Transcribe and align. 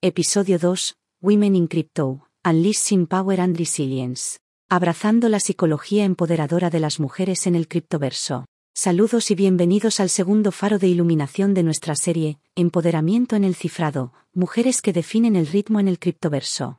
Episodio 0.00 0.60
2, 0.60 0.94
Women 1.22 1.56
in 1.56 1.66
Crypto, 1.66 2.28
Unleashing 2.44 3.08
Power 3.08 3.40
and 3.40 3.58
Resilience. 3.58 4.38
Abrazando 4.70 5.28
la 5.28 5.40
psicología 5.40 6.04
empoderadora 6.04 6.70
de 6.70 6.78
las 6.78 7.00
mujeres 7.00 7.48
en 7.48 7.56
el 7.56 7.66
criptoverso. 7.66 8.46
Saludos 8.76 9.32
y 9.32 9.34
bienvenidos 9.34 9.98
al 9.98 10.08
segundo 10.08 10.52
faro 10.52 10.78
de 10.78 10.86
iluminación 10.86 11.52
de 11.52 11.64
nuestra 11.64 11.96
serie, 11.96 12.38
Empoderamiento 12.54 13.34
en 13.34 13.42
el 13.42 13.56
cifrado, 13.56 14.12
mujeres 14.32 14.82
que 14.82 14.92
definen 14.92 15.34
el 15.34 15.48
ritmo 15.48 15.80
en 15.80 15.88
el 15.88 15.98
criptoverso. 15.98 16.78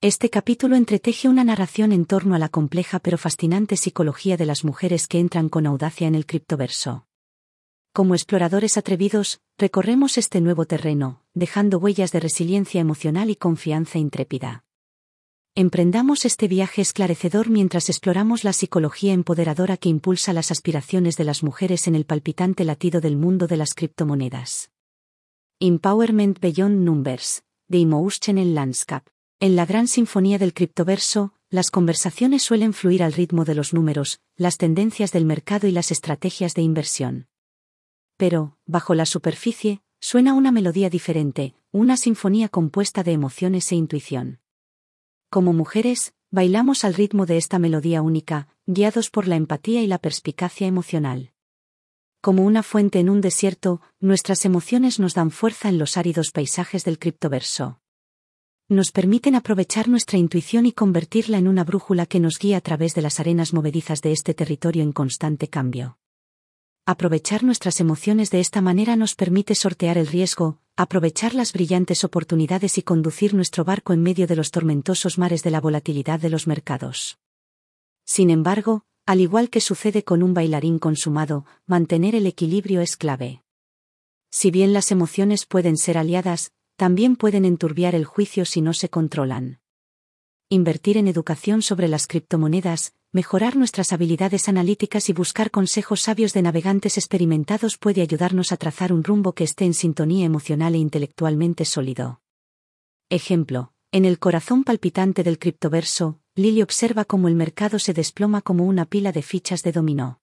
Este 0.00 0.30
capítulo 0.30 0.76
entreteje 0.76 1.28
una 1.28 1.42
narración 1.42 1.90
en 1.90 2.04
torno 2.04 2.36
a 2.36 2.38
la 2.38 2.48
compleja 2.48 3.00
pero 3.00 3.18
fascinante 3.18 3.76
psicología 3.76 4.36
de 4.36 4.46
las 4.46 4.64
mujeres 4.64 5.08
que 5.08 5.18
entran 5.18 5.48
con 5.48 5.66
audacia 5.66 6.06
en 6.06 6.14
el 6.14 6.26
criptoverso. 6.26 7.08
Como 7.92 8.14
exploradores 8.14 8.76
atrevidos, 8.76 9.40
recorremos 9.58 10.16
este 10.16 10.40
nuevo 10.40 10.64
terreno, 10.64 11.24
dejando 11.34 11.78
huellas 11.78 12.12
de 12.12 12.20
resiliencia 12.20 12.80
emocional 12.80 13.30
y 13.30 13.36
confianza 13.36 13.98
intrépida. 13.98 14.64
Emprendamos 15.56 16.24
este 16.24 16.46
viaje 16.46 16.82
esclarecedor 16.82 17.50
mientras 17.50 17.88
exploramos 17.88 18.44
la 18.44 18.52
psicología 18.52 19.12
empoderadora 19.12 19.76
que 19.76 19.88
impulsa 19.88 20.32
las 20.32 20.52
aspiraciones 20.52 21.16
de 21.16 21.24
las 21.24 21.42
mujeres 21.42 21.88
en 21.88 21.96
el 21.96 22.04
palpitante 22.04 22.64
latido 22.64 23.00
del 23.00 23.16
mundo 23.16 23.48
de 23.48 23.56
las 23.56 23.74
criptomonedas. 23.74 24.70
Empowerment 25.58 26.38
Beyond 26.38 26.84
Numbers, 26.84 27.42
de 27.66 27.80
Emotional 27.80 28.54
Landscape. 28.54 29.10
En 29.40 29.56
la 29.56 29.66
gran 29.66 29.88
sinfonía 29.88 30.38
del 30.38 30.54
criptoverso, 30.54 31.34
las 31.48 31.72
conversaciones 31.72 32.44
suelen 32.44 32.72
fluir 32.72 33.02
al 33.02 33.14
ritmo 33.14 33.44
de 33.44 33.56
los 33.56 33.74
números, 33.74 34.20
las 34.36 34.58
tendencias 34.58 35.10
del 35.10 35.24
mercado 35.24 35.66
y 35.66 35.72
las 35.72 35.90
estrategias 35.90 36.54
de 36.54 36.62
inversión. 36.62 37.26
Pero, 38.20 38.58
bajo 38.66 38.94
la 38.94 39.06
superficie, 39.06 39.80
suena 39.98 40.34
una 40.34 40.52
melodía 40.52 40.90
diferente, 40.90 41.54
una 41.72 41.96
sinfonía 41.96 42.50
compuesta 42.50 43.02
de 43.02 43.12
emociones 43.12 43.72
e 43.72 43.76
intuición. 43.76 44.40
Como 45.30 45.54
mujeres, 45.54 46.12
bailamos 46.30 46.84
al 46.84 46.92
ritmo 46.92 47.24
de 47.24 47.38
esta 47.38 47.58
melodía 47.58 48.02
única, 48.02 48.48
guiados 48.66 49.08
por 49.08 49.26
la 49.26 49.36
empatía 49.36 49.80
y 49.80 49.86
la 49.86 49.96
perspicacia 49.96 50.66
emocional. 50.66 51.32
Como 52.20 52.44
una 52.44 52.62
fuente 52.62 53.00
en 53.00 53.08
un 53.08 53.22
desierto, 53.22 53.80
nuestras 54.00 54.44
emociones 54.44 55.00
nos 55.00 55.14
dan 55.14 55.30
fuerza 55.30 55.70
en 55.70 55.78
los 55.78 55.96
áridos 55.96 56.30
paisajes 56.30 56.84
del 56.84 56.98
criptoverso 56.98 57.80
nos 58.68 58.92
permiten 58.92 59.34
aprovechar 59.34 59.88
nuestra 59.88 60.16
intuición 60.16 60.64
y 60.64 60.70
convertirla 60.70 61.38
en 61.38 61.48
una 61.48 61.64
brújula 61.64 62.06
que 62.06 62.20
nos 62.20 62.38
guía 62.38 62.58
a 62.58 62.60
través 62.60 62.94
de 62.94 63.02
las 63.02 63.18
arenas 63.18 63.52
movedizas 63.52 64.00
de 64.00 64.12
este 64.12 64.32
territorio 64.32 64.84
en 64.84 64.92
constante 64.92 65.48
cambio. 65.48 65.98
Aprovechar 66.86 67.44
nuestras 67.44 67.80
emociones 67.80 68.30
de 68.30 68.40
esta 68.40 68.60
manera 68.60 68.96
nos 68.96 69.14
permite 69.14 69.54
sortear 69.54 69.98
el 69.98 70.06
riesgo, 70.06 70.58
aprovechar 70.76 71.34
las 71.34 71.52
brillantes 71.52 72.04
oportunidades 72.04 72.78
y 72.78 72.82
conducir 72.82 73.34
nuestro 73.34 73.64
barco 73.64 73.92
en 73.92 74.02
medio 74.02 74.26
de 74.26 74.36
los 74.36 74.50
tormentosos 74.50 75.18
mares 75.18 75.42
de 75.42 75.50
la 75.50 75.60
volatilidad 75.60 76.18
de 76.20 76.30
los 76.30 76.46
mercados. 76.46 77.18
Sin 78.04 78.30
embargo, 78.30 78.84
al 79.06 79.20
igual 79.20 79.50
que 79.50 79.60
sucede 79.60 80.04
con 80.04 80.22
un 80.22 80.34
bailarín 80.34 80.78
consumado, 80.78 81.44
mantener 81.66 82.14
el 82.14 82.26
equilibrio 82.26 82.80
es 82.80 82.96
clave. 82.96 83.42
Si 84.30 84.50
bien 84.50 84.72
las 84.72 84.90
emociones 84.90 85.46
pueden 85.46 85.76
ser 85.76 85.98
aliadas, 85.98 86.52
también 86.76 87.16
pueden 87.16 87.44
enturbiar 87.44 87.94
el 87.94 88.04
juicio 88.04 88.44
si 88.44 88.62
no 88.62 88.72
se 88.72 88.88
controlan. 88.88 89.60
Invertir 90.48 90.96
en 90.96 91.08
educación 91.08 91.62
sobre 91.62 91.88
las 91.88 92.06
criptomonedas, 92.06 92.94
mejorar 93.12 93.56
nuestras 93.56 93.92
habilidades 93.92 94.48
analíticas 94.48 95.08
y 95.08 95.12
buscar 95.12 95.50
consejos 95.50 96.00
sabios 96.00 96.32
de 96.32 96.42
navegantes 96.42 96.96
experimentados 96.96 97.76
puede 97.76 98.02
ayudarnos 98.02 98.52
a 98.52 98.56
trazar 98.56 98.92
un 98.92 99.02
rumbo 99.02 99.32
que 99.32 99.44
esté 99.44 99.64
en 99.64 99.74
sintonía 99.74 100.24
emocional 100.24 100.74
e 100.74 100.78
intelectualmente 100.78 101.64
sólido. 101.64 102.20
Ejemplo, 103.08 103.72
en 103.90 104.04
el 104.04 104.18
corazón 104.18 104.62
palpitante 104.62 105.24
del 105.24 105.38
criptoverso, 105.38 106.20
Lily 106.36 106.62
observa 106.62 107.04
cómo 107.04 107.26
el 107.26 107.34
mercado 107.34 107.78
se 107.78 107.92
desploma 107.92 108.42
como 108.42 108.64
una 108.64 108.84
pila 108.84 109.10
de 109.10 109.22
fichas 109.22 109.62
de 109.62 109.72
dominó. 109.72 110.20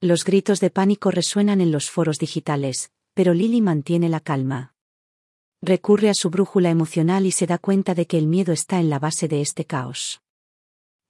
Los 0.00 0.24
gritos 0.24 0.58
de 0.58 0.70
pánico 0.70 1.12
resuenan 1.12 1.60
en 1.60 1.70
los 1.70 1.88
foros 1.88 2.18
digitales, 2.18 2.90
pero 3.14 3.34
Lily 3.34 3.60
mantiene 3.60 4.08
la 4.08 4.18
calma 4.18 4.72
recurre 5.62 6.10
a 6.10 6.14
su 6.14 6.28
brújula 6.28 6.70
emocional 6.70 7.24
y 7.24 7.30
se 7.30 7.46
da 7.46 7.56
cuenta 7.56 7.94
de 7.94 8.06
que 8.06 8.18
el 8.18 8.26
miedo 8.26 8.52
está 8.52 8.80
en 8.80 8.90
la 8.90 8.98
base 8.98 9.28
de 9.28 9.40
este 9.40 9.64
caos. 9.64 10.20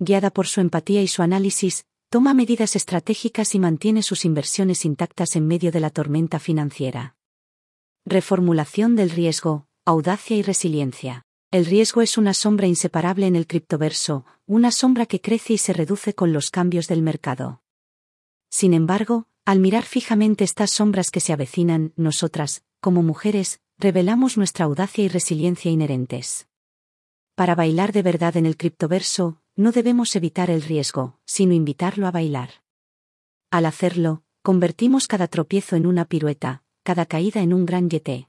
Guiada 0.04 0.32
por 0.32 0.48
su 0.48 0.60
empatía 0.60 1.00
y 1.00 1.06
su 1.06 1.22
análisis, 1.22 1.86
toma 2.08 2.34
medidas 2.34 2.74
estratégicas 2.74 3.54
y 3.54 3.60
mantiene 3.60 4.02
sus 4.02 4.24
inversiones 4.24 4.84
intactas 4.84 5.36
en 5.36 5.46
medio 5.46 5.70
de 5.70 5.78
la 5.78 5.90
tormenta 5.90 6.40
financiera. 6.40 7.14
Reformulación 8.04 8.96
del 8.96 9.10
riesgo, 9.10 9.68
audacia 9.84 10.36
y 10.36 10.42
resiliencia. 10.42 11.22
El 11.52 11.66
riesgo 11.66 12.02
es 12.02 12.18
una 12.18 12.34
sombra 12.34 12.66
inseparable 12.66 13.28
en 13.28 13.36
el 13.36 13.46
criptoverso, 13.46 14.24
una 14.44 14.72
sombra 14.72 15.06
que 15.06 15.20
crece 15.20 15.52
y 15.52 15.58
se 15.58 15.72
reduce 15.72 16.14
con 16.14 16.32
los 16.32 16.50
cambios 16.50 16.88
del 16.88 17.00
mercado. 17.00 17.62
Sin 18.50 18.74
embargo, 18.74 19.28
al 19.44 19.60
mirar 19.60 19.84
fijamente 19.84 20.42
estas 20.42 20.72
sombras 20.72 21.12
que 21.12 21.20
se 21.20 21.32
avecinan, 21.32 21.92
nosotras, 21.94 22.64
como 22.80 23.04
mujeres, 23.04 23.60
revelamos 23.78 24.36
nuestra 24.36 24.64
audacia 24.64 25.04
y 25.04 25.08
resiliencia 25.08 25.70
inherentes. 25.70 26.48
Para 27.36 27.54
bailar 27.54 27.92
de 27.92 28.02
verdad 28.02 28.36
en 28.36 28.46
el 28.46 28.56
criptoverso, 28.56 29.41
no 29.56 29.72
debemos 29.72 30.16
evitar 30.16 30.50
el 30.50 30.62
riesgo, 30.62 31.18
sino 31.24 31.52
invitarlo 31.52 32.06
a 32.06 32.10
bailar. 32.10 32.62
Al 33.50 33.66
hacerlo, 33.66 34.22
convertimos 34.42 35.06
cada 35.06 35.28
tropiezo 35.28 35.76
en 35.76 35.86
una 35.86 36.06
pirueta, 36.06 36.62
cada 36.82 37.06
caída 37.06 37.42
en 37.42 37.52
un 37.52 37.66
gran 37.66 37.90
yeté. 37.90 38.28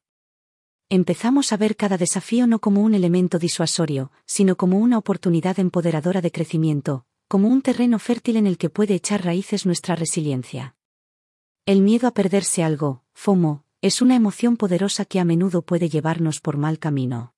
Empezamos 0.90 1.54
a 1.54 1.58
ver 1.58 1.76
cada 1.76 1.98
desafío 1.98 2.46
no 2.46 2.60
como 2.60 2.82
un 2.82 2.94
elemento 2.94 3.40
disuasorio, 3.40 4.12
sino 4.26 4.58
como 4.58 4.78
una 4.78 4.98
oportunidad 4.98 5.60
empoderadora 5.60 6.22
de 6.22 6.32
crecimiento, 6.32 7.06
como 7.28 7.48
un 7.48 7.62
terreno 7.62 8.00
fértil 8.00 8.38
en 8.38 8.46
el 8.46 8.58
que 8.58 8.70
puede 8.70 8.94
echar 8.94 9.24
raíces 9.24 9.66
nuestra 9.66 9.96
resiliencia. 9.96 10.76
El 11.66 11.82
miedo 11.82 12.08
a 12.08 12.12
perderse 12.12 12.64
algo, 12.64 13.04
FOMO, 13.14 13.64
es 13.82 14.02
una 14.02 14.16
emoción 14.16 14.58
poderosa 14.58 15.06
que 15.06 15.20
a 15.20 15.26
menudo 15.26 15.62
puede 15.62 15.90
llevarnos 15.90 16.42
por 16.42 16.58
mal 16.58 16.80
camino. 16.80 17.34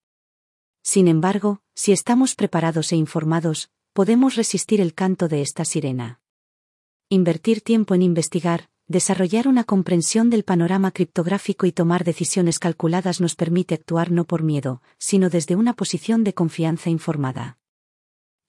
Sin 0.82 1.08
embargo, 1.08 1.62
si 1.74 1.92
estamos 1.92 2.36
preparados 2.36 2.92
e 2.92 2.96
informados, 2.96 3.72
podemos 3.96 4.36
resistir 4.36 4.82
el 4.82 4.94
canto 4.94 5.30
de 5.30 5.42
esta 5.42 5.64
sirena. 5.64 6.20
Invertir 7.08 7.62
tiempo 7.62 7.96
en 7.96 8.02
investigar, 8.02 8.68
desarrollar 8.88 9.48
una 9.48 9.64
comprensión 9.64 10.30
del 10.30 10.44
panorama 10.44 10.92
criptográfico 10.92 11.66
y 11.66 11.72
tomar 11.72 12.04
decisiones 12.04 12.60
calculadas 12.60 13.22
nos 13.22 13.36
permite 13.36 13.74
actuar 13.74 14.12
no 14.12 14.26
por 14.26 14.44
miedo, 14.44 14.82
sino 14.98 15.30
desde 15.30 15.56
una 15.56 15.72
posición 15.72 16.26
de 16.26 16.34
confianza 16.34 16.90
informada. 16.90 17.58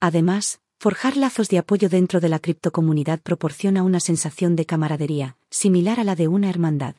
Además, 0.01 0.59
forjar 0.81 1.15
lazos 1.15 1.47
de 1.47 1.59
apoyo 1.59 1.87
dentro 1.87 2.19
de 2.19 2.27
la 2.27 2.39
criptocomunidad 2.39 3.21
proporciona 3.21 3.83
una 3.83 4.01
sensación 4.01 4.57
de 4.57 4.65
camaradería, 4.65 5.37
similar 5.49 6.01
a 6.01 6.03
la 6.03 6.15
de 6.17 6.27
una 6.27 6.49
hermandad 6.49 6.97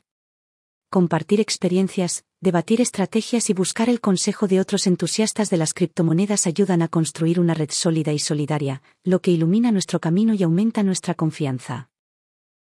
compartir 0.90 1.38
experiencias, 1.40 2.24
debatir 2.40 2.80
estrategias 2.80 3.50
y 3.50 3.52
buscar 3.52 3.88
el 3.88 4.00
consejo 4.00 4.46
de 4.46 4.60
otros 4.60 4.86
entusiastas 4.86 5.50
de 5.50 5.56
las 5.56 5.74
criptomonedas 5.74 6.46
ayudan 6.46 6.82
a 6.82 6.88
construir 6.88 7.40
una 7.40 7.54
red 7.54 7.70
sólida 7.72 8.12
y 8.12 8.18
solidaria, 8.18 8.82
lo 9.02 9.20
que 9.20 9.32
ilumina 9.32 9.72
nuestro 9.72 10.00
camino 10.00 10.34
y 10.34 10.42
aumenta 10.42 10.82
nuestra 10.82 11.14
confianza. 11.14 11.90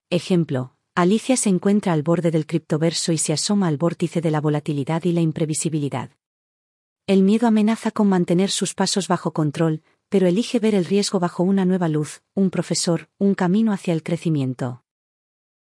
Ejemplo, 0.09 0.75
Alicia 0.96 1.38
se 1.38 1.50
encuentra 1.50 1.94
al 1.94 2.02
borde 2.02 2.31
del 2.31 2.47
criptoverso 2.47 3.12
y 3.12 3.19
se 3.19 3.31
asoma 3.31 3.68
al 3.68 3.78
vórtice 3.78 4.22
de 4.22 4.31
la 4.31 4.41
volatilidad 4.41 5.03
y 5.03 5.12
la 5.12 5.22
imprevisibilidad. 5.22 6.09
El 7.06 7.24
miedo 7.24 7.47
amenaza 7.47 7.91
con 7.91 8.09
mantener 8.09 8.50
sus 8.50 8.74
pasos 8.74 9.07
bajo 9.07 9.34
control, 9.34 9.84
pero 10.09 10.28
elige 10.28 10.59
ver 10.59 10.74
el 10.74 10.86
riesgo 10.86 11.19
bajo 11.19 11.44
una 11.44 11.63
nueva 11.63 11.88
luz, 11.88 12.24
un 12.34 12.50
profesor, 12.50 13.07
un 13.19 13.36
camino 13.36 13.72
hacia 13.72 13.94
el 13.94 14.01
crecimiento. 14.01 14.84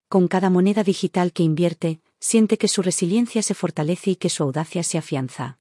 Con 0.09 0.29
cada 0.29 0.49
moneda 0.49 0.83
digital 0.83 1.33
que 1.33 1.43
invierte, 1.43 2.01
siente 2.21 2.59
que 2.59 2.69
su 2.69 2.83
resiliencia 2.83 3.43
se 3.43 3.55
fortalece 3.55 4.13
y 4.13 4.17
que 4.17 4.29
su 4.29 4.43
audacia 4.43 4.83
se 4.83 4.99
afianza. 4.99 5.59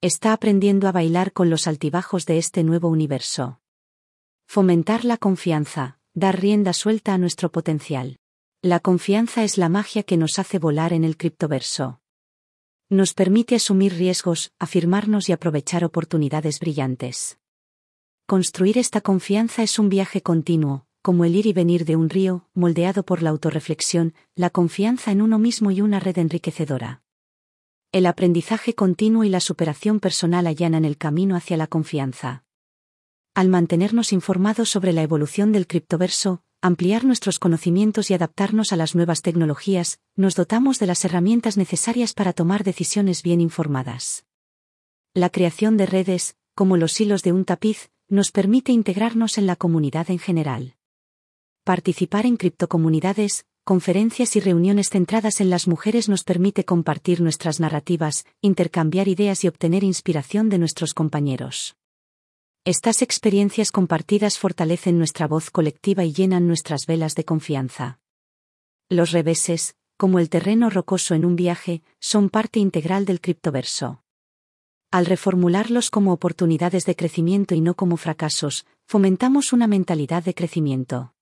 Está 0.00 0.32
aprendiendo 0.32 0.88
a 0.88 0.92
bailar 0.92 1.32
con 1.32 1.50
los 1.50 1.66
altibajos 1.66 2.26
de 2.26 2.38
este 2.38 2.64
nuevo 2.64 2.88
universo. 2.88 3.60
Fomentar 4.46 5.04
la 5.04 5.16
confianza, 5.16 5.98
dar 6.14 6.40
rienda 6.40 6.72
suelta 6.72 7.14
a 7.14 7.18
nuestro 7.18 7.52
potencial. 7.52 8.18
La 8.62 8.80
confianza 8.80 9.44
es 9.44 9.58
la 9.58 9.68
magia 9.68 10.02
que 10.02 10.16
nos 10.16 10.38
hace 10.38 10.58
volar 10.58 10.92
en 10.92 11.04
el 11.04 11.16
criptoverso. 11.16 12.00
Nos 12.88 13.14
permite 13.14 13.54
asumir 13.54 13.94
riesgos, 13.94 14.52
afirmarnos 14.58 15.28
y 15.28 15.32
aprovechar 15.32 15.84
oportunidades 15.84 16.58
brillantes. 16.58 17.38
Construir 18.26 18.78
esta 18.78 19.00
confianza 19.00 19.62
es 19.62 19.78
un 19.78 19.88
viaje 19.88 20.22
continuo, 20.22 20.86
como 21.02 21.24
el 21.24 21.34
ir 21.36 21.46
y 21.46 21.52
venir 21.52 21.84
de 21.84 21.96
un 21.96 22.10
río, 22.10 22.46
moldeado 22.54 23.04
por 23.04 23.22
la 23.22 23.30
autorreflexión, 23.30 24.14
la 24.34 24.50
confianza 24.50 25.12
en 25.12 25.22
uno 25.22 25.38
mismo 25.38 25.70
y 25.70 25.80
una 25.80 26.00
red 26.00 26.18
enriquecedora. 26.18 27.02
El 27.92 28.06
aprendizaje 28.06 28.74
continuo 28.74 29.24
y 29.24 29.28
la 29.28 29.40
superación 29.40 29.98
personal 29.98 30.46
allanan 30.46 30.84
el 30.84 30.96
camino 30.96 31.36
hacia 31.36 31.56
la 31.56 31.66
confianza. 31.66 32.44
Al 33.34 33.48
mantenernos 33.48 34.12
informados 34.12 34.68
sobre 34.68 34.92
la 34.92 35.02
evolución 35.02 35.52
del 35.52 35.66
criptoverso, 35.66 36.42
ampliar 36.60 37.04
nuestros 37.04 37.38
conocimientos 37.38 38.10
y 38.10 38.14
adaptarnos 38.14 38.72
a 38.72 38.76
las 38.76 38.94
nuevas 38.94 39.22
tecnologías, 39.22 39.98
nos 40.14 40.34
dotamos 40.34 40.78
de 40.78 40.86
las 40.86 41.04
herramientas 41.04 41.56
necesarias 41.56 42.12
para 42.12 42.32
tomar 42.32 42.64
decisiones 42.64 43.22
bien 43.22 43.40
informadas. 43.40 44.26
La 45.14 45.30
creación 45.30 45.76
de 45.76 45.86
redes, 45.86 46.36
como 46.54 46.76
los 46.76 47.00
hilos 47.00 47.22
de 47.22 47.32
un 47.32 47.44
tapiz, 47.44 47.90
nos 48.08 48.30
permite 48.30 48.72
integrarnos 48.72 49.38
en 49.38 49.46
la 49.46 49.56
comunidad 49.56 50.10
en 50.10 50.18
general. 50.18 50.76
Participar 51.70 52.26
en 52.26 52.36
criptocomunidades, 52.36 53.46
conferencias 53.62 54.34
y 54.34 54.40
reuniones 54.40 54.90
centradas 54.90 55.40
en 55.40 55.50
las 55.50 55.68
mujeres 55.68 56.08
nos 56.08 56.24
permite 56.24 56.64
compartir 56.64 57.20
nuestras 57.20 57.60
narrativas, 57.60 58.26
intercambiar 58.40 59.06
ideas 59.06 59.44
y 59.44 59.46
obtener 59.46 59.84
inspiración 59.84 60.48
de 60.48 60.58
nuestros 60.58 60.94
compañeros. 60.94 61.76
Estas 62.64 63.02
experiencias 63.02 63.70
compartidas 63.70 64.36
fortalecen 64.36 64.98
nuestra 64.98 65.28
voz 65.28 65.52
colectiva 65.52 66.04
y 66.04 66.12
llenan 66.12 66.48
nuestras 66.48 66.86
velas 66.86 67.14
de 67.14 67.24
confianza. 67.24 68.00
Los 68.88 69.12
reveses, 69.12 69.76
como 69.96 70.18
el 70.18 70.28
terreno 70.28 70.70
rocoso 70.70 71.14
en 71.14 71.24
un 71.24 71.36
viaje, 71.36 71.84
son 72.00 72.30
parte 72.30 72.58
integral 72.58 73.04
del 73.04 73.20
criptoverso. 73.20 74.02
Al 74.90 75.06
reformularlos 75.06 75.90
como 75.90 76.12
oportunidades 76.12 76.84
de 76.84 76.96
crecimiento 76.96 77.54
y 77.54 77.60
no 77.60 77.76
como 77.76 77.96
fracasos, 77.96 78.66
fomentamos 78.88 79.52
una 79.52 79.68
mentalidad 79.68 80.24
de 80.24 80.34
crecimiento. 80.34 81.14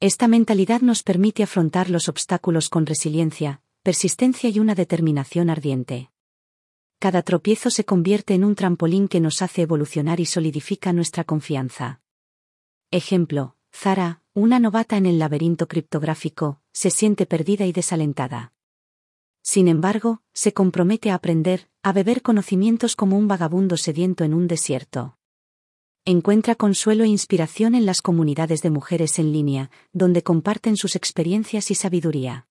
Esta 0.00 0.28
mentalidad 0.28 0.80
nos 0.80 1.02
permite 1.02 1.42
afrontar 1.42 1.90
los 1.90 2.08
obstáculos 2.08 2.68
con 2.68 2.86
resiliencia, 2.86 3.62
persistencia 3.82 4.48
y 4.48 4.60
una 4.60 4.76
determinación 4.76 5.50
ardiente. 5.50 6.12
Cada 7.00 7.22
tropiezo 7.22 7.68
se 7.70 7.84
convierte 7.84 8.34
en 8.34 8.44
un 8.44 8.54
trampolín 8.54 9.08
que 9.08 9.18
nos 9.18 9.42
hace 9.42 9.62
evolucionar 9.62 10.20
y 10.20 10.26
solidifica 10.26 10.92
nuestra 10.92 11.24
confianza. 11.24 12.00
Ejemplo, 12.92 13.56
Zara, 13.72 14.22
una 14.34 14.60
novata 14.60 14.96
en 14.96 15.06
el 15.06 15.18
laberinto 15.18 15.66
criptográfico, 15.66 16.60
se 16.72 16.90
siente 16.90 17.26
perdida 17.26 17.66
y 17.66 17.72
desalentada. 17.72 18.52
Sin 19.42 19.66
embargo, 19.66 20.22
se 20.32 20.52
compromete 20.52 21.10
a 21.10 21.16
aprender, 21.16 21.70
a 21.82 21.92
beber 21.92 22.22
conocimientos 22.22 22.94
como 22.94 23.18
un 23.18 23.26
vagabundo 23.26 23.76
sediento 23.76 24.22
en 24.22 24.32
un 24.32 24.46
desierto 24.46 25.17
encuentra 26.10 26.54
consuelo 26.54 27.04
e 27.04 27.08
inspiración 27.08 27.74
en 27.74 27.84
las 27.84 28.00
comunidades 28.00 28.62
de 28.62 28.70
mujeres 28.70 29.18
en 29.18 29.30
línea, 29.30 29.70
donde 29.92 30.22
comparten 30.22 30.78
sus 30.78 30.96
experiencias 30.96 31.70
y 31.70 31.74
sabiduría. 31.74 32.48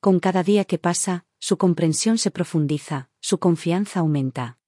Con 0.00 0.18
cada 0.18 0.42
día 0.42 0.64
que 0.64 0.78
pasa, 0.78 1.24
su 1.38 1.56
comprensión 1.56 2.18
se 2.18 2.32
profundiza, 2.32 3.10
su 3.20 3.38
confianza 3.38 4.00
aumenta. 4.00 4.58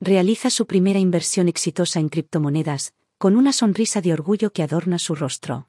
Realiza 0.00 0.50
su 0.50 0.68
primera 0.68 1.00
inversión 1.00 1.48
exitosa 1.48 1.98
en 1.98 2.10
criptomonedas, 2.10 2.94
con 3.18 3.34
una 3.34 3.52
sonrisa 3.52 4.00
de 4.00 4.12
orgullo 4.12 4.52
que 4.52 4.62
adorna 4.62 5.00
su 5.00 5.16
rostro. 5.16 5.68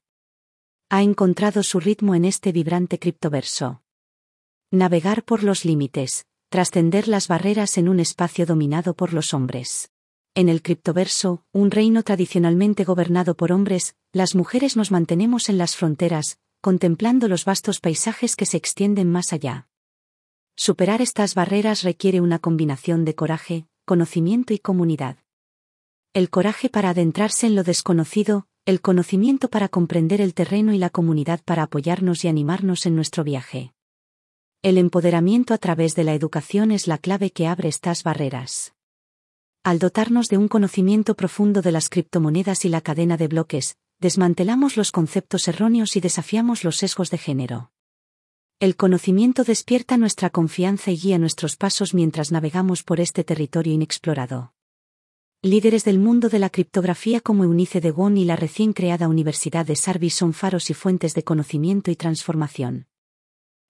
Ha 0.89 1.01
encontrado 1.01 1.63
su 1.63 1.80
ritmo 1.80 2.13
en 2.13 2.25
este 2.25 2.51
vibrante 2.51 3.00
criptoverso. 3.00 3.81
Navegar 4.69 5.24
por 5.24 5.42
los 5.42 5.65
límites, 5.65 6.27
trascender 6.50 7.07
las 7.07 7.27
barreras 7.27 7.80
en 7.80 7.89
un 7.89 8.00
espacio 8.00 8.45
dominado 8.45 8.94
por 8.94 9.12
los 9.12 9.33
hombres. 9.33 9.89
En 10.38 10.50
el 10.50 10.62
criptoverso, 10.62 11.44
un 11.51 11.72
reino 11.72 12.04
tradicionalmente 12.04 12.84
gobernado 12.84 13.36
por 13.36 13.51
hombres, 13.51 13.95
las 14.13 14.36
mujeres 14.36 14.78
nos 14.78 14.92
mantenemos 14.92 15.50
en 15.50 15.57
las 15.57 15.75
fronteras, 15.75 16.38
contemplando 16.62 17.28
los 17.28 17.44
vastos 17.44 17.80
paisajes 17.80 18.36
que 18.36 18.45
se 18.45 18.56
extienden 18.56 19.12
más 19.12 19.34
allá. 19.34 19.68
Superar 20.56 21.01
estas 21.01 21.34
barreras 21.34 21.81
requiere 21.81 22.22
una 22.22 22.38
combinación 22.38 23.04
de 23.04 23.16
coraje, 23.16 23.66
conocimiento 23.84 24.54
y 24.54 24.60
comunidad. 24.60 25.18
El 26.13 26.30
coraje 26.30 26.69
para 26.69 26.92
adentrarse 26.92 27.48
en 27.48 27.56
lo 27.56 27.63
desconocido, 27.63 28.45
el 28.66 28.80
conocimiento 28.80 29.50
para 29.50 29.69
comprender 29.69 30.22
el 30.22 30.36
terreno 30.36 30.72
y 30.72 30.78
la 30.78 30.92
comunidad 30.92 31.42
para 31.45 31.63
apoyarnos 31.63 32.24
y 32.25 32.28
animarnos 32.28 32.86
en 32.86 32.95
nuestro 32.95 33.24
viaje. 33.24 33.74
El 34.62 34.78
empoderamiento 34.78 35.56
a 35.56 35.57
través 35.57 35.95
de 35.95 36.04
la 36.04 36.13
educación 36.13 36.69
es 36.69 36.86
la 36.86 37.00
clave 37.00 37.31
que 37.31 37.48
abre 37.48 37.69
estas 37.69 38.04
barreras 38.04 38.76
al 39.68 39.80
dotarnos 39.80 40.30
de 40.30 40.38
un 40.38 40.48
conocimiento 40.48 41.14
profundo 41.14 41.62
de 41.62 41.74
las 41.74 41.90
criptomonedas 41.90 42.64
y 42.64 42.69
la 42.69 42.80
cadena 42.80 43.18
de 43.18 43.28
bloques, 43.28 43.75
desmantelamos 44.00 44.78
los 44.78 44.94
conceptos 44.94 45.50
erróneos 45.50 45.98
y 45.98 46.00
desafiamos 46.00 46.64
los 46.64 46.78
sesgos 46.78 47.10
de 47.10 47.18
género. 47.18 47.74
El 48.62 48.78
conocimiento 48.78 49.44
despierta 49.44 49.98
nuestra 49.98 50.30
confianza 50.30 50.92
y 50.92 50.98
guía 50.98 51.18
nuestros 51.18 51.58
pasos 51.58 51.94
mientras 51.94 52.31
navegamos 52.31 52.84
por 52.84 53.02
este 53.02 53.25
territorio 53.25 53.74
inexplorado. 53.74 54.54
Líderes 55.42 55.84
del 55.84 56.00
mundo 56.00 56.30
de 56.30 56.40
la 56.40 56.50
criptografía 56.50 57.19
como 57.19 57.44
Eunice 57.44 57.81
de 57.81 57.92
Won 57.92 58.16
y 58.16 58.24
la 58.24 58.38
recién 58.38 58.72
creada 58.72 59.10
Universidad 59.10 59.66
de 59.66 59.75
Sarvis 59.75 60.14
son 60.14 60.31
faros 60.31 60.69
y 60.69 60.75
fuentes 60.75 61.14
de 61.14 61.25
conocimiento 61.25 61.92
y 61.92 61.98
transformación. 61.98 62.88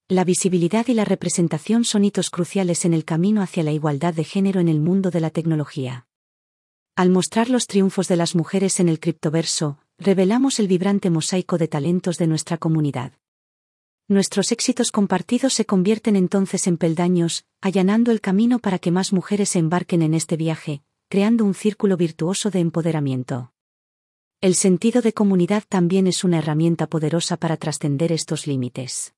La 0.09 0.24
visibilidad 0.24 0.88
y 0.88 0.94
la 0.94 1.04
representación 1.04 1.83
son 1.83 2.06
hitos 2.06 2.30
cruciales 2.30 2.86
en 2.86 2.94
el 2.94 3.04
camino 3.04 3.42
hacia 3.42 3.62
la 3.62 3.74
igualdad 3.74 4.13
de 4.13 4.24
género 4.24 4.62
en 4.62 4.69
el 4.69 4.80
mundo 4.80 5.12
de 5.12 5.19
la 5.19 5.31
tecnología. 5.31 6.07
Al 6.95 7.09
mostrar 7.09 7.50
los 7.50 7.68
triunfos 7.68 8.07
de 8.07 8.15
las 8.15 8.33
mujeres 8.33 8.80
en 8.80 8.88
el 8.88 9.01
criptoverso, 9.01 9.80
revelamos 9.98 10.59
el 10.59 10.69
vibrante 10.69 11.09
mosaico 11.09 11.57
de 11.57 11.68
talentos 11.68 12.18
de 12.18 12.27
nuestra 12.27 12.57
comunidad. 12.57 13.12
Nuestros 14.07 14.54
éxitos 14.54 14.94
compartidos 14.94 15.54
se 15.54 15.65
convierten 15.65 16.15
entonces 16.15 16.68
en 16.68 16.77
peldaños, 16.77 17.44
allanando 17.60 18.12
el 18.12 18.21
camino 18.21 18.60
para 18.60 18.80
que 18.80 18.92
más 18.92 19.12
mujeres 19.12 19.50
se 19.50 19.60
embarquen 19.60 20.01
en 20.01 20.13
este 20.13 20.38
viaje, 20.38 20.83
creando 21.10 21.44
un 21.44 21.53
círculo 21.53 21.98
virtuoso 21.98 22.50
de 22.50 22.60
empoderamiento. 22.60 23.51
El 24.39 24.56
sentido 24.56 25.01
de 25.01 25.12
comunidad 25.12 25.65
también 25.68 26.07
es 26.07 26.24
una 26.24 26.38
herramienta 26.38 26.88
poderosa 26.88 27.36
para 27.36 27.57
trascender 27.57 28.13
estos 28.13 28.48
límites 28.48 29.13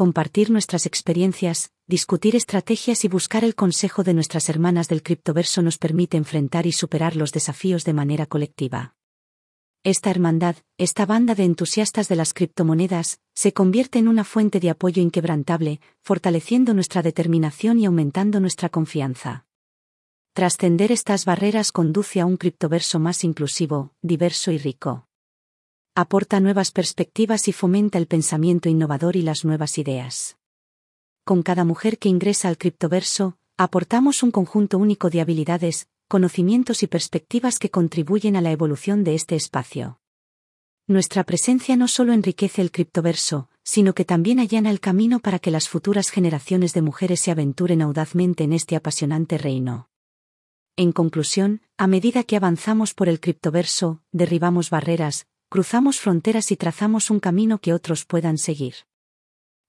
compartir 0.00 0.50
nuestras 0.50 0.86
experiencias, 0.86 1.72
discutir 1.86 2.34
estrategias 2.34 3.04
y 3.04 3.08
buscar 3.08 3.44
el 3.44 3.54
consejo 3.54 4.02
de 4.02 4.14
nuestras 4.14 4.48
hermanas 4.48 4.88
del 4.88 5.02
criptoverso 5.02 5.60
nos 5.60 5.76
permite 5.76 6.16
enfrentar 6.16 6.66
y 6.66 6.72
superar 6.72 7.16
los 7.16 7.32
desafíos 7.32 7.84
de 7.84 7.92
manera 7.92 8.24
colectiva. 8.24 8.94
Esta 9.84 10.08
hermandad, 10.08 10.56
esta 10.78 11.04
banda 11.04 11.34
de 11.34 11.44
entusiastas 11.44 12.08
de 12.08 12.16
las 12.16 12.32
criptomonedas, 12.32 13.20
se 13.34 13.52
convierte 13.52 13.98
en 13.98 14.08
una 14.08 14.24
fuente 14.24 14.58
de 14.58 14.70
apoyo 14.70 15.02
inquebrantable, 15.02 15.82
fortaleciendo 16.02 16.72
nuestra 16.72 17.02
determinación 17.02 17.78
y 17.78 17.84
aumentando 17.84 18.40
nuestra 18.40 18.70
confianza. 18.70 19.44
Trascender 20.32 20.92
estas 20.92 21.26
barreras 21.26 21.72
conduce 21.72 22.20
a 22.22 22.24
un 22.24 22.38
criptoverso 22.38 23.00
más 23.00 23.22
inclusivo, 23.22 23.92
diverso 24.00 24.50
y 24.50 24.56
rico 24.56 25.09
aporta 25.94 26.40
nuevas 26.40 26.70
perspectivas 26.70 27.48
y 27.48 27.52
fomenta 27.52 27.98
el 27.98 28.06
pensamiento 28.06 28.68
innovador 28.68 29.16
y 29.16 29.22
las 29.22 29.44
nuevas 29.44 29.78
ideas. 29.78 30.36
Con 31.24 31.42
cada 31.42 31.64
mujer 31.64 31.98
que 31.98 32.08
ingresa 32.08 32.48
al 32.48 32.58
criptoverso, 32.58 33.36
aportamos 33.56 34.22
un 34.22 34.30
conjunto 34.30 34.78
único 34.78 35.10
de 35.10 35.20
habilidades, 35.20 35.88
conocimientos 36.08 36.82
y 36.82 36.86
perspectivas 36.86 37.58
que 37.58 37.70
contribuyen 37.70 38.36
a 38.36 38.40
la 38.40 38.50
evolución 38.50 39.04
de 39.04 39.14
este 39.14 39.36
espacio. 39.36 40.00
Nuestra 40.86 41.24
presencia 41.24 41.76
no 41.76 41.86
solo 41.86 42.12
enriquece 42.12 42.62
el 42.62 42.72
criptoverso, 42.72 43.48
sino 43.62 43.94
que 43.94 44.04
también 44.04 44.40
allana 44.40 44.70
el 44.70 44.80
camino 44.80 45.20
para 45.20 45.38
que 45.38 45.52
las 45.52 45.68
futuras 45.68 46.10
generaciones 46.10 46.72
de 46.72 46.82
mujeres 46.82 47.20
se 47.20 47.30
aventuren 47.30 47.82
audazmente 47.82 48.42
en 48.42 48.52
este 48.52 48.74
apasionante 48.74 49.38
reino. 49.38 49.88
En 50.76 50.92
conclusión, 50.92 51.62
a 51.76 51.86
medida 51.86 52.24
que 52.24 52.36
avanzamos 52.36 52.94
por 52.94 53.08
el 53.08 53.20
criptoverso, 53.20 54.02
derribamos 54.10 54.70
barreras, 54.70 55.26
cruzamos 55.50 55.98
fronteras 55.98 56.52
y 56.52 56.56
trazamos 56.56 57.10
un 57.10 57.18
camino 57.18 57.58
que 57.58 57.74
otros 57.74 58.04
puedan 58.04 58.38
seguir. 58.38 58.74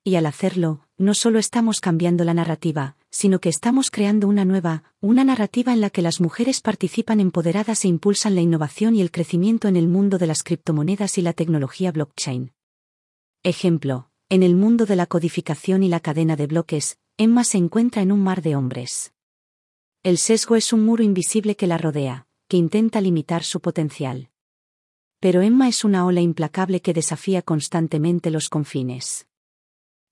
Y 0.04 0.16
al 0.16 0.28
hacerlo, 0.28 0.88
no 0.98 1.16
solo 1.16 1.40
estamos 1.40 1.82
cambiando 1.82 2.24
la 2.24 2.36
narrativa, 2.36 2.96
sino 3.10 3.40
que 3.40 3.50
estamos 3.50 3.90
creando 3.90 4.28
una 4.28 4.46
nueva, 4.46 4.84
una 5.00 5.24
narrativa 5.24 5.74
en 5.74 5.82
la 5.82 5.90
que 5.90 6.04
las 6.04 6.22
mujeres 6.22 6.62
participan 6.62 7.20
empoderadas 7.20 7.84
e 7.84 7.88
impulsan 7.88 8.36
la 8.36 8.42
innovación 8.42 8.96
y 8.96 9.02
el 9.02 9.10
crecimiento 9.10 9.68
en 9.68 9.76
el 9.76 9.88
mundo 9.88 10.20
de 10.20 10.28
las 10.28 10.44
criptomonedas 10.44 11.18
y 11.18 11.24
la 11.24 11.34
tecnología 11.34 11.92
blockchain. 11.92 12.54
Ejemplo, 13.42 14.12
en 14.30 14.44
el 14.44 14.56
mundo 14.56 14.86
de 14.86 14.96
la 14.96 15.08
codificación 15.08 15.82
y 15.82 15.90
la 15.90 16.00
cadena 16.00 16.36
de 16.36 16.46
bloques, 16.46 17.00
Emma 17.18 17.44
se 17.44 17.58
encuentra 17.58 18.04
en 18.04 18.12
un 18.12 18.22
mar 18.22 18.44
de 18.44 18.56
hombres. 18.56 19.14
El 20.04 20.20
sesgo 20.20 20.56
es 20.56 20.74
un 20.74 20.86
muro 20.86 21.04
invisible 21.04 21.56
que 21.56 21.66
la 21.66 21.80
rodea, 21.80 22.28
que 22.48 22.58
intenta 22.58 23.02
limitar 23.02 23.44
su 23.44 23.62
potencial 23.62 24.31
pero 25.22 25.42
Emma 25.44 25.70
es 25.70 25.86
una 25.86 26.04
ola 26.06 26.20
implacable 26.20 26.82
que 26.82 26.94
desafía 26.94 27.44
constantemente 27.44 28.32
los 28.32 28.50
confines. 28.50 29.28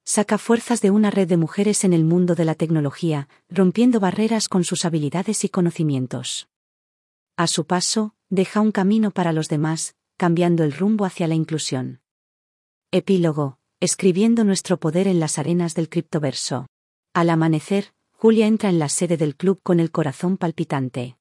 Saca 0.06 0.38
fuerzas 0.38 0.82
de 0.82 0.92
una 0.92 1.10
red 1.10 1.28
de 1.28 1.36
mujeres 1.36 1.84
en 1.84 1.94
el 1.94 2.06
mundo 2.06 2.36
de 2.36 2.46
la 2.46 2.54
tecnología, 2.54 3.28
rompiendo 3.50 4.00
barreras 4.00 4.48
con 4.48 4.64
sus 4.64 4.86
habilidades 4.86 5.44
y 5.44 5.50
conocimientos. 5.50 6.48
A 7.38 7.48
su 7.48 7.66
paso, 7.66 8.14
deja 8.30 8.62
un 8.62 8.72
camino 8.72 9.10
para 9.10 9.34
los 9.34 9.50
demás, 9.50 9.96
cambiando 10.16 10.64
el 10.64 10.74
rumbo 10.74 11.06
hacia 11.06 11.28
la 11.28 11.36
inclusión. 11.36 12.02
Epílogo, 12.92 13.58
escribiendo 13.80 14.44
nuestro 14.44 14.80
poder 14.80 15.08
en 15.08 15.20
las 15.20 15.40
arenas 15.40 15.74
del 15.74 15.90
criptoverso. 15.90 16.68
Al 17.14 17.32
amanecer, 17.32 17.94
Julia 18.12 18.46
entra 18.46 18.70
en 18.70 18.78
la 18.78 18.90
sede 18.90 19.18
del 19.18 19.36
club 19.36 19.60
con 19.64 19.80
el 19.80 19.90
corazón 19.90 20.38
palpitante. 20.38 21.19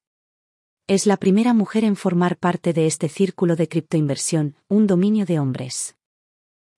Es 0.89 1.05
la 1.05 1.17
primera 1.17 1.53
mujer 1.53 1.83
en 1.83 1.95
formar 1.95 2.35
parte 2.35 2.73
de 2.73 2.87
este 2.87 3.09
círculo 3.09 3.55
de 3.55 3.67
criptoinversión, 3.67 4.55
un 4.67 4.87
dominio 4.87 5.27
de 5.27 5.37
hombres. 5.37 5.95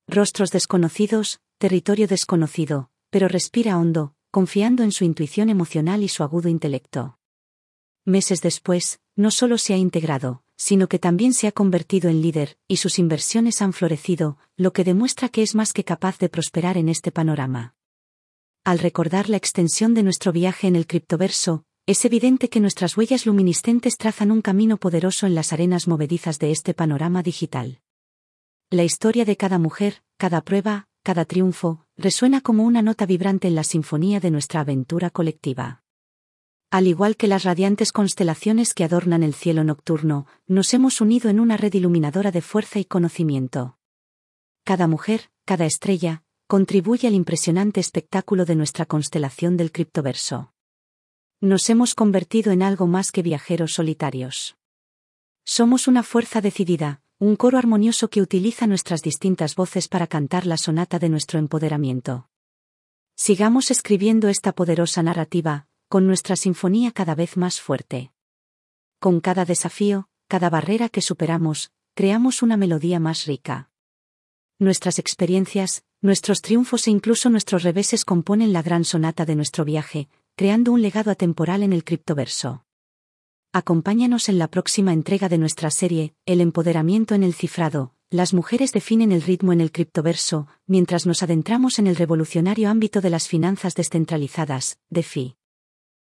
Rostros 0.06 0.52
desconocidos, 0.52 1.40
territorio 1.58 2.10
desconocido, 2.10 2.92
pero 3.10 3.30
respira 3.30 3.78
hondo, 3.78 4.14
confiando 4.30 4.84
en 4.84 4.92
su 4.92 5.06
intuición 5.06 5.50
emocional 5.50 6.04
y 6.04 6.10
su 6.10 6.24
agudo 6.24 6.50
intelecto. 6.50 7.20
Meses 8.04 8.42
después, 8.42 9.00
no 9.16 9.32
solo 9.32 9.58
se 9.58 9.76
ha 9.76 9.78
integrado, 9.78 10.44
sino 10.58 10.90
que 10.90 11.00
también 11.00 11.34
se 11.34 11.48
ha 11.48 11.54
convertido 11.54 12.10
en 12.10 12.22
líder, 12.22 12.58
y 12.68 12.78
sus 12.78 13.00
inversiones 13.00 13.62
han 13.62 13.72
florecido, 13.72 14.38
lo 14.58 14.74
que 14.74 14.84
demuestra 14.84 15.30
que 15.30 15.42
es 15.42 15.56
más 15.56 15.72
que 15.72 15.86
capaz 15.86 16.18
de 16.20 16.28
prosperar 16.28 16.78
en 16.78 16.90
este 16.90 17.14
panorama. 17.14 17.76
Al 18.66 18.80
recordar 18.80 19.30
la 19.30 19.38
extensión 19.38 19.94
de 19.94 20.04
nuestro 20.04 20.34
viaje 20.34 20.68
en 20.68 20.76
el 20.76 20.86
criptoverso, 20.86 21.64
es 21.88 22.06
evidente 22.06 22.50
que 22.50 22.60
nuestras 22.60 22.96
huellas 22.96 23.26
luminiscentes 23.26 23.98
trazan 23.98 24.32
un 24.32 24.42
camino 24.42 24.78
poderoso 24.78 25.26
en 25.26 25.36
las 25.36 25.52
arenas 25.52 25.88
movedizas 25.88 26.38
de 26.38 26.52
este 26.52 26.74
panorama 26.74 27.24
digital. 27.24 27.82
La 28.70 28.84
historia 28.84 29.26
de 29.26 29.36
cada 29.36 29.58
mujer, 29.58 30.04
cada 30.18 30.42
prueba, 30.42 30.88
cada 31.04 31.26
triunfo, 31.26 31.86
resuena 31.98 32.42
como 32.42 32.64
una 32.64 32.82
nota 32.82 33.06
vibrante 33.06 33.48
en 33.48 33.56
la 33.56 33.64
sinfonía 33.64 34.20
de 34.20 34.32
nuestra 34.32 34.62
aventura 34.62 35.10
colectiva. 35.10 35.84
Al 36.70 36.88
igual 36.88 37.18
que 37.18 37.28
las 37.28 37.44
radiantes 37.44 37.92
constelaciones 37.92 38.74
que 38.74 38.86
adornan 38.86 39.24
el 39.24 39.34
cielo 39.34 39.64
nocturno, 39.64 40.28
nos 40.48 40.74
hemos 40.74 41.02
unido 41.02 41.30
en 41.30 41.40
una 41.40 41.58
red 41.58 41.74
iluminadora 41.74 42.32
de 42.32 42.42
fuerza 42.42 42.80
y 42.80 42.86
conocimiento. 42.86 43.78
Cada 44.64 44.88
mujer, 44.88 45.32
cada 45.44 45.66
estrella, 45.66 46.24
contribuye 46.48 47.08
al 47.08 47.16
impresionante 47.16 47.80
espectáculo 47.80 48.46
de 48.46 48.56
nuestra 48.56 48.86
constelación 48.86 49.58
del 49.58 49.72
criptoverso. 49.72 50.51
Nos 51.44 51.72
hemos 51.72 51.96
convertido 51.96 52.52
en 52.52 52.62
algo 52.62 52.86
más 52.86 53.12
que 53.12 53.24
viajeros 53.24 53.74
solitarios. 53.74 54.58
Somos 55.44 55.88
una 55.88 56.04
fuerza 56.04 56.40
decidida, 56.40 57.02
un 57.18 57.36
coro 57.36 57.58
armonioso 57.58 58.12
que 58.12 58.22
utiliza 58.22 58.68
nuestras 58.68 59.02
distintas 59.02 59.56
voces 59.56 59.88
para 59.88 60.06
cantar 60.06 60.46
la 60.46 60.58
sonata 60.58 61.00
de 61.00 61.10
nuestro 61.10 61.40
empoderamiento. 61.40 62.30
Sigamos 63.16 63.72
escribiendo 63.72 64.28
esta 64.28 64.52
poderosa 64.52 65.02
narrativa, 65.02 65.66
con 65.90 66.06
nuestra 66.06 66.36
sinfonía 66.36 66.92
cada 66.92 67.16
vez 67.16 67.38
más 67.38 67.60
fuerte. 67.60 68.12
Con 69.00 69.20
cada 69.20 69.44
desafío, 69.44 70.10
cada 70.28 70.52
barrera 70.52 70.90
que 70.90 71.02
superamos, 71.02 71.72
creamos 71.96 72.44
una 72.44 72.56
melodía 72.56 73.00
más 73.00 73.26
rica. 73.26 73.72
Nuestras 74.60 75.00
experiencias, 75.00 75.84
nuestros 76.02 76.44
triunfos 76.44 76.88
e 76.88 76.92
incluso 76.92 77.32
nuestros 77.32 77.64
reveses 77.64 78.06
componen 78.06 78.54
la 78.54 78.62
gran 78.62 78.86
sonata 78.86 79.26
de 79.26 79.36
nuestro 79.36 79.66
viaje, 79.66 80.08
creando 80.36 80.72
un 80.72 80.82
legado 80.82 81.12
atemporal 81.12 81.64
en 81.64 81.74
el 81.74 81.84
criptoverso. 81.84 82.66
Acompáñanos 83.54 84.30
en 84.30 84.40
la 84.40 84.48
próxima 84.48 84.94
entrega 84.94 85.28
de 85.28 85.38
nuestra 85.38 85.72
serie, 85.72 86.14
El 86.26 86.40
empoderamiento 86.40 87.16
en 87.16 87.24
el 87.24 87.34
cifrado, 87.34 87.94
las 88.10 88.34
mujeres 88.34 88.72
definen 88.72 89.12
el 89.12 89.22
ritmo 89.22 89.54
en 89.54 89.62
el 89.62 89.72
criptoverso, 89.72 90.48
mientras 90.68 91.06
nos 91.06 91.24
adentramos 91.24 91.80
en 91.80 91.88
el 91.88 91.96
revolucionario 91.96 92.70
ámbito 92.70 93.02
de 93.02 93.10
las 93.10 93.28
finanzas 93.28 93.76
descentralizadas, 93.76 94.80
DeFi. 94.90 95.36